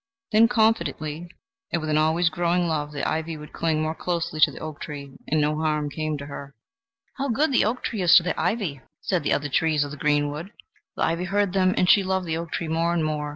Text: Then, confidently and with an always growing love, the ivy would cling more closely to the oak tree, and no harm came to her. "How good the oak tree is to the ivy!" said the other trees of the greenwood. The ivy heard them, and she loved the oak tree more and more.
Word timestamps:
Then, 0.31 0.47
confidently 0.47 1.29
and 1.71 1.79
with 1.79 1.91
an 1.91 1.97
always 1.99 2.31
growing 2.31 2.65
love, 2.67 2.91
the 2.91 3.07
ivy 3.07 3.37
would 3.37 3.53
cling 3.53 3.83
more 3.83 3.93
closely 3.93 4.39
to 4.39 4.51
the 4.51 4.57
oak 4.57 4.81
tree, 4.81 5.15
and 5.27 5.39
no 5.39 5.59
harm 5.59 5.91
came 5.91 6.17
to 6.17 6.25
her. 6.25 6.55
"How 7.19 7.29
good 7.29 7.51
the 7.51 7.63
oak 7.65 7.83
tree 7.83 8.01
is 8.01 8.15
to 8.15 8.23
the 8.23 8.41
ivy!" 8.41 8.81
said 9.01 9.21
the 9.21 9.31
other 9.33 9.47
trees 9.47 9.83
of 9.83 9.91
the 9.91 9.97
greenwood. 9.97 10.49
The 10.95 11.03
ivy 11.03 11.25
heard 11.25 11.53
them, 11.53 11.75
and 11.77 11.87
she 11.87 12.01
loved 12.01 12.25
the 12.25 12.35
oak 12.37 12.51
tree 12.51 12.67
more 12.67 12.95
and 12.95 13.05
more. 13.05 13.29